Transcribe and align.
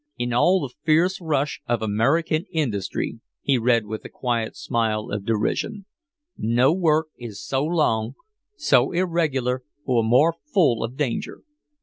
"'In 0.17 0.33
all 0.33 0.61
the 0.61 0.73
fierce 0.83 1.21
rush 1.21 1.61
of 1.67 1.83
American 1.83 2.45
industry,'" 2.51 3.19
he 3.39 3.59
read, 3.59 3.85
with 3.85 4.03
a 4.03 4.09
quiet 4.09 4.55
smile 4.57 5.11
of 5.11 5.25
derision, 5.27 5.85
"'no 6.35 6.73
work 6.73 7.09
is 7.19 7.45
so 7.45 7.63
long, 7.63 8.15
so 8.57 8.89
irregular 8.93 9.61
or 9.85 10.03
more 10.03 10.33
full 10.51 10.83
of 10.83 10.97
danger. 10.97 11.43